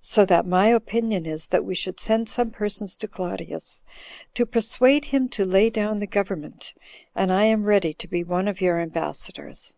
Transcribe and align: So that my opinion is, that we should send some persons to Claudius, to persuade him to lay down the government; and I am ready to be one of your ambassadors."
So 0.00 0.24
that 0.26 0.46
my 0.46 0.68
opinion 0.68 1.26
is, 1.26 1.48
that 1.48 1.64
we 1.64 1.74
should 1.74 1.98
send 1.98 2.28
some 2.28 2.52
persons 2.52 2.96
to 2.98 3.08
Claudius, 3.08 3.82
to 4.32 4.46
persuade 4.46 5.06
him 5.06 5.28
to 5.30 5.44
lay 5.44 5.70
down 5.70 5.98
the 5.98 6.06
government; 6.06 6.72
and 7.16 7.32
I 7.32 7.46
am 7.46 7.64
ready 7.64 7.92
to 7.94 8.06
be 8.06 8.22
one 8.22 8.46
of 8.46 8.60
your 8.60 8.78
ambassadors." 8.78 9.74